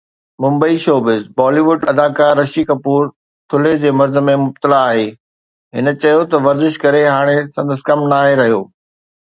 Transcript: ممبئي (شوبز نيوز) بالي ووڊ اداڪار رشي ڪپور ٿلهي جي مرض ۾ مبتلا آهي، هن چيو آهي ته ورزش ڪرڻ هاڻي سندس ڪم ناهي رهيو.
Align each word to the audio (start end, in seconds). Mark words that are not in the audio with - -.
ممبئي 0.43 0.75
(شوبز 0.85 1.11
نيوز) 1.23 1.27
بالي 1.41 1.61
ووڊ 1.67 1.81
اداڪار 1.91 2.33
رشي 2.41 2.63
ڪپور 2.71 3.01
ٿلهي 3.55 3.73
جي 3.85 3.91
مرض 3.99 4.15
۾ 4.31 4.35
مبتلا 4.45 4.79
آهي، 4.89 5.07
هن 5.81 5.87
چيو 6.01 6.17
آهي 6.21 6.31
ته 6.33 6.37
ورزش 6.49 6.73
ڪرڻ 6.87 7.05
هاڻي 7.17 7.37
سندس 7.55 7.81
ڪم 7.91 7.99
ناهي 8.15 8.33
رهيو. 8.43 8.61